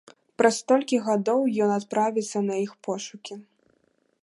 [0.41, 3.33] Праз столькі гадоў ён адправіцца на іх пошукі.